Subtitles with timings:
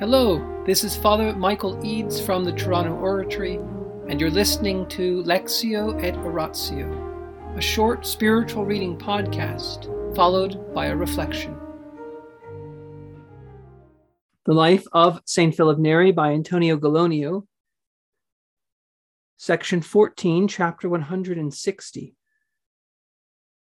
[0.00, 3.60] Hello, this is Father Michael Eads from the Toronto Oratory,
[4.08, 9.86] and you're listening to Lectio et Oratio, a short spiritual reading podcast
[10.16, 11.56] followed by a reflection.
[14.46, 15.54] The Life of St.
[15.54, 17.46] Philip Neri by Antonio Gallonio,
[19.36, 22.16] section 14, chapter 160.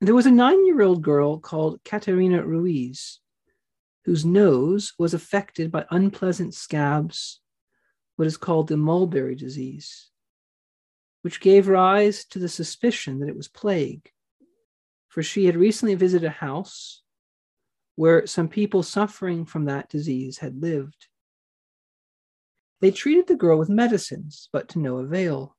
[0.01, 3.21] There was a nine year old girl called Caterina Ruiz
[4.05, 7.39] whose nose was affected by unpleasant scabs,
[8.15, 10.10] what is called the mulberry disease,
[11.21, 14.10] which gave rise to the suspicion that it was plague.
[15.07, 17.01] For she had recently visited a house
[17.96, 21.07] where some people suffering from that disease had lived.
[22.79, 25.55] They treated the girl with medicines, but to no avail.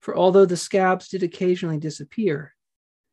[0.00, 2.54] For although the scabs did occasionally disappear,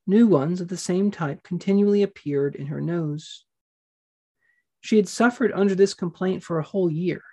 [0.08, 3.45] new ones of the same type continually appeared in her nose.
[4.86, 7.24] She had suffered under this complaint for a whole year,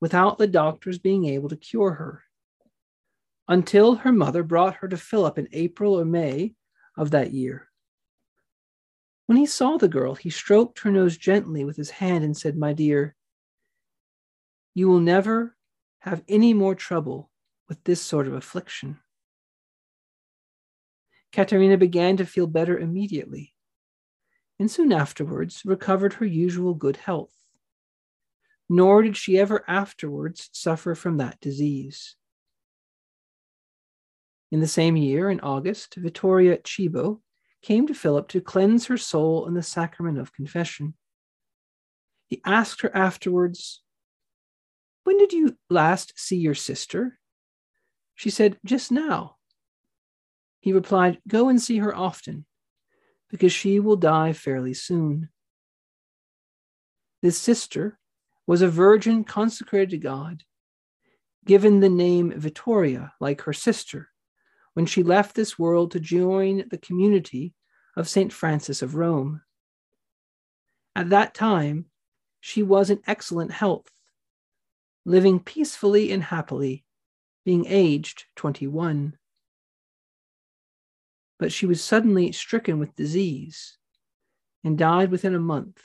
[0.00, 2.24] without the doctors being able to cure her,
[3.46, 6.54] until her mother brought her to Philip in April or May
[6.96, 7.68] of that year.
[9.26, 12.56] When he saw the girl, he stroked her nose gently with his hand and said,
[12.56, 13.14] My dear,
[14.72, 15.54] you will never
[15.98, 17.30] have any more trouble
[17.68, 18.98] with this sort of affliction.
[21.30, 23.53] Caterina began to feel better immediately
[24.58, 27.34] and soon afterwards recovered her usual good health.
[28.68, 32.16] Nor did she ever afterwards suffer from that disease.
[34.50, 37.20] In the same year, in August, Vittoria Cibo
[37.60, 40.94] came to Philip to cleanse her soul in the sacrament of confession.
[42.28, 43.82] He asked her afterwards,
[45.02, 47.18] When did you last see your sister?
[48.14, 49.36] She said, Just now.
[50.60, 52.46] He replied, Go and see her often
[53.34, 55.28] because she will die fairly soon.
[57.20, 57.98] This sister
[58.46, 60.44] was a virgin consecrated to God,
[61.44, 64.10] given the name Vittoria, like her sister,
[64.74, 67.54] when she left this world to join the community
[67.96, 68.32] of St.
[68.32, 69.42] Francis of Rome.
[70.94, 71.86] At that time,
[72.40, 73.90] she was in excellent health,
[75.04, 76.84] living peacefully and happily,
[77.44, 79.18] being aged 21
[81.44, 83.76] but she was suddenly stricken with disease
[84.64, 85.78] and died within a month,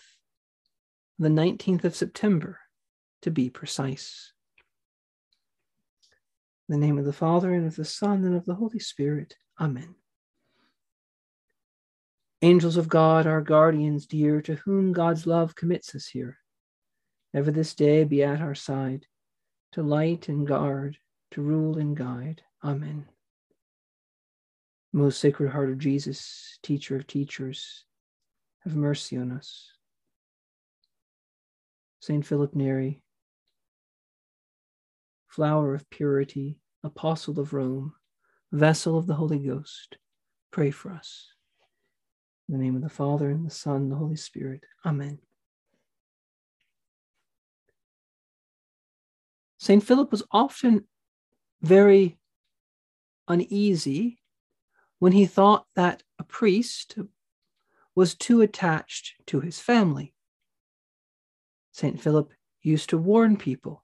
[1.18, 2.62] the 19th of September,
[3.22, 4.31] to be precise.
[6.69, 9.36] In the name of the Father, and of the Son, and of the Holy Spirit.
[9.59, 9.96] Amen.
[12.42, 16.38] Angels of God, our guardians dear, to whom God's love commits us here,
[17.34, 19.08] ever this day be at our side,
[19.74, 21.00] to light and guard,
[21.31, 22.44] to rule and guide.
[22.64, 23.09] Amen.
[24.91, 27.85] Most Sacred Heart of Jesus, Teacher of teachers,
[28.63, 29.72] have mercy on us.
[32.00, 33.03] Saint Philip Neri,
[35.27, 37.94] flower of purity, apostle of Rome,
[38.51, 39.97] vessel of the Holy Ghost,
[40.51, 41.27] pray for us.
[42.47, 44.61] In the name of the Father, and the Son, and the Holy Spirit.
[44.83, 45.19] Amen.
[49.59, 49.83] St.
[49.83, 50.85] Philip was often
[51.61, 52.17] very
[53.27, 54.19] uneasy
[55.00, 56.98] when he thought that a priest
[57.96, 60.14] was too attached to his family.
[61.72, 62.00] St.
[62.00, 63.84] Philip used to warn people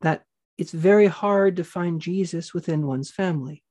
[0.00, 0.24] that
[0.58, 3.62] it's very hard to find Jesus within one's family.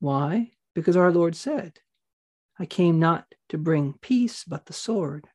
[0.00, 0.52] Why?
[0.74, 1.78] Because our Lord said,
[2.58, 5.28] I came not to bring peace, but the sword,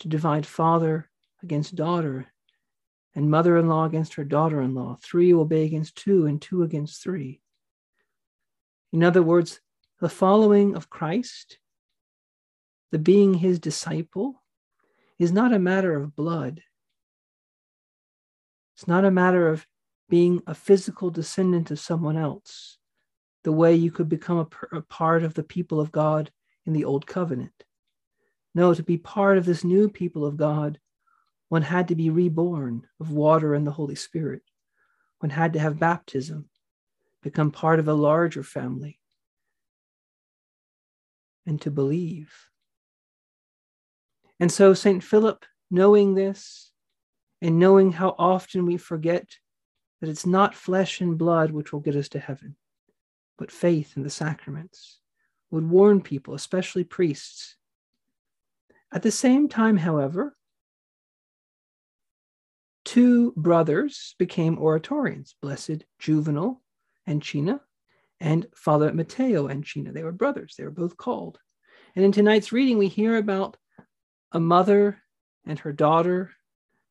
[0.00, 1.10] to divide father
[1.42, 2.28] against daughter,
[3.14, 4.96] and mother in law against her daughter in law.
[5.02, 7.41] Three will be against two, and two against three.
[8.92, 9.60] In other words,
[10.00, 11.58] the following of Christ,
[12.90, 14.42] the being his disciple,
[15.18, 16.62] is not a matter of blood.
[18.74, 19.66] It's not a matter of
[20.10, 22.76] being a physical descendant of someone else,
[23.44, 26.30] the way you could become a, a part of the people of God
[26.66, 27.64] in the Old Covenant.
[28.54, 30.78] No, to be part of this new people of God,
[31.48, 34.42] one had to be reborn of water and the Holy Spirit.
[35.20, 36.50] One had to have baptism
[37.22, 38.98] become part of a larger family,
[41.46, 42.32] and to believe.
[44.40, 45.02] And so, St.
[45.02, 46.72] Philip, knowing this
[47.40, 49.36] and knowing how often we forget
[50.00, 52.56] that it's not flesh and blood which will get us to heaven,
[53.38, 55.00] but faith in the sacraments,
[55.50, 57.56] would warn people, especially priests.
[58.92, 60.36] At the same time, however,
[62.84, 66.61] two brothers became oratorians, Blessed Juvenal
[67.08, 67.60] Ancina
[68.20, 69.92] and Father Matteo Ancina.
[69.92, 71.38] They were brothers, they were both called.
[71.94, 73.56] And in tonight's reading, we hear about
[74.32, 75.02] a mother
[75.46, 76.30] and her daughter,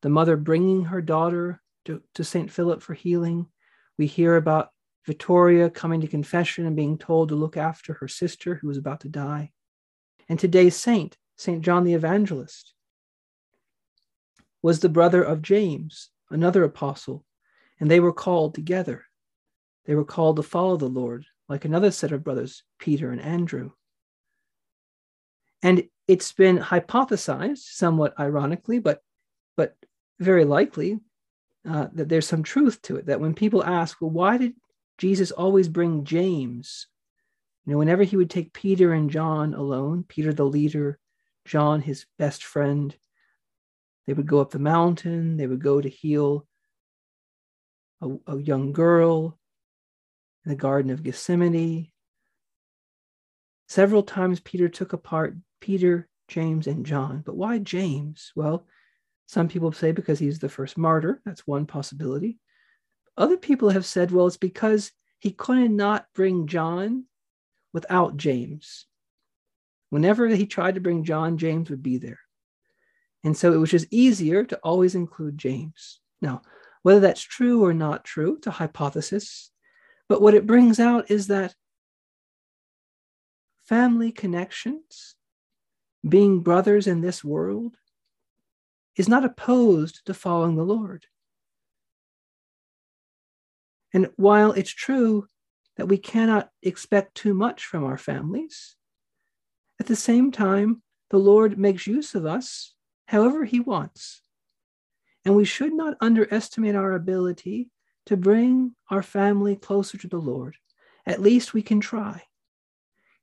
[0.02, 2.52] the mother bringing her daughter to, to St.
[2.52, 3.48] Philip for healing.
[3.98, 4.70] We hear about
[5.06, 9.02] Victoria coming to confession and being told to look after her sister who was about
[9.02, 9.52] to die.
[10.30, 11.62] And today's saint, St.
[11.62, 12.74] John the Evangelist,
[14.62, 17.26] was the brother of James, another apostle,
[17.80, 19.06] and they were called together.
[19.86, 23.72] They were called to follow the Lord, like another set of brothers, Peter and Andrew.
[25.64, 29.02] And it's been hypothesized, somewhat ironically, but
[29.58, 29.76] but
[30.20, 31.00] very likely,
[31.68, 33.08] uh, that there's some truth to it.
[33.08, 34.54] That when people ask, well, why did
[34.98, 36.88] Jesus always bring James?
[37.66, 41.00] You know, whenever he would take Peter and John alone, Peter the leader,
[41.46, 42.96] John his best friend,
[44.08, 45.38] they would go up the mountain.
[45.38, 46.48] They would go to heal
[48.02, 49.38] a, a young girl
[50.46, 51.92] the Garden of Gethsemane.
[53.68, 57.24] Several times Peter took apart Peter, James, and John.
[57.26, 58.32] But why James?
[58.36, 58.66] Well,
[59.28, 61.22] some people say because he's the first martyr.
[61.26, 62.38] That's one possibility.
[63.18, 67.06] Other people have said, well, it's because he couldn't not bring John
[67.74, 68.88] without James.
[69.90, 72.20] Whenever he tried to bring John, James would be there.
[73.24, 76.00] And so it was just easier to always include James.
[76.22, 76.42] Now,
[76.82, 79.51] whether that's true or not true, it's a hypothesis.
[80.12, 81.56] But what it brings out is that
[83.62, 85.16] family connections
[86.06, 87.78] being brothers in this world
[88.98, 91.06] is not opposed to following the Lord.
[93.94, 95.30] And while it's true
[95.78, 98.76] that we cannot expect too much from our families,
[99.80, 102.74] at the same time, the Lord makes use of us
[103.06, 104.24] however He wants.
[105.24, 107.70] And we should not underestimate our ability
[108.08, 110.56] to bring our family closer to the Lord.
[111.06, 112.24] At least we can try.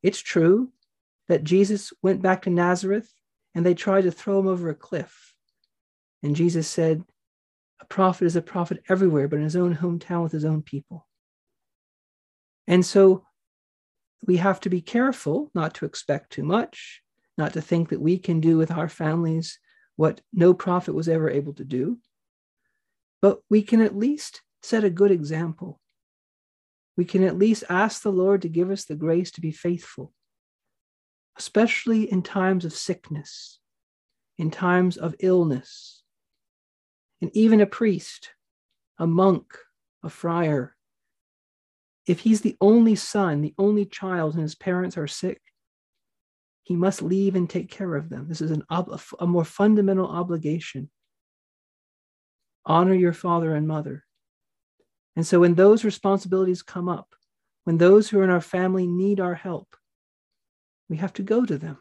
[0.02, 0.72] It's true
[1.28, 3.12] that Jesus went back to Nazareth
[3.54, 5.34] and they tried to throw him over a cliff.
[6.22, 7.04] And Jesus said,
[7.80, 11.06] A prophet is a prophet everywhere, but in his own hometown with his own people.
[12.66, 13.24] And so
[14.26, 17.02] we have to be careful not to expect too much,
[17.36, 19.58] not to think that we can do with our families
[19.96, 21.98] what no prophet was ever able to do.
[23.20, 25.80] But we can at least set a good example.
[26.96, 30.12] We can at least ask the Lord to give us the grace to be faithful
[31.38, 33.60] especially in times of sickness,
[34.36, 36.02] in times of illness.
[37.22, 38.32] And even a priest,
[38.98, 39.56] a monk,
[40.02, 40.74] a friar,
[42.06, 45.40] if he's the only son, the only child, and his parents are sick,
[46.64, 48.26] he must leave and take care of them.
[48.28, 50.90] This is an ob- a more fundamental obligation.
[52.64, 54.04] Honor your father and mother.
[55.18, 57.12] And so, when those responsibilities come up,
[57.64, 59.74] when those who are in our family need our help,
[60.88, 61.76] we have to go to them.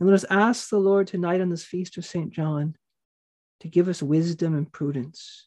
[0.00, 2.32] And let us ask the Lord tonight on this feast of St.
[2.32, 2.74] John
[3.60, 5.46] to give us wisdom and prudence.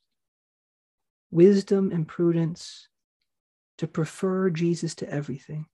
[1.31, 2.87] Wisdom and prudence
[3.79, 5.65] to prefer Jesus to everything.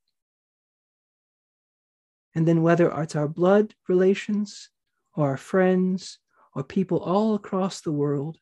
[2.33, 4.71] And then, whether it's our blood relations
[5.13, 6.17] or our friends
[6.55, 8.39] or people all across the world,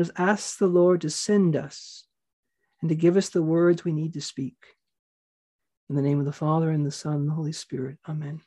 [0.00, 2.04] let us ask the Lord to send us
[2.80, 4.56] and to give us the words we need to speak.
[5.90, 7.98] In the name of the Father, and the Son, and the Holy Spirit.
[8.08, 8.40] Amen.